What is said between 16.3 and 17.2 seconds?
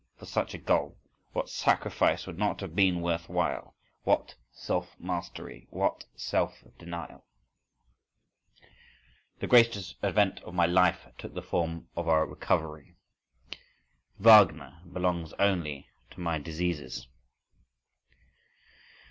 diseases.